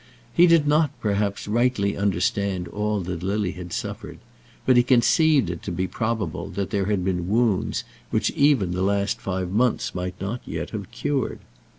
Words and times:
He 0.33 0.47
did 0.47 0.65
not, 0.67 0.89
perhaps, 0.99 1.47
rightly 1.47 1.95
understand 1.95 2.67
all 2.67 3.01
that 3.01 3.21
Lily 3.21 3.51
had 3.51 3.71
suffered, 3.71 4.17
but 4.65 4.75
he 4.75 4.81
conceived 4.81 5.51
it 5.51 5.61
to 5.61 5.71
be 5.71 5.85
probable 5.85 6.49
that 6.49 6.71
there 6.71 6.85
had 6.85 7.05
been 7.05 7.29
wounds 7.29 7.83
which 8.09 8.31
even 8.31 8.71
the 8.71 8.81
last 8.81 9.21
five 9.21 9.51
months 9.51 9.93
might 9.93 10.19
not 10.19 10.41
yet 10.43 10.71
have 10.71 10.89
cured. 10.89 11.37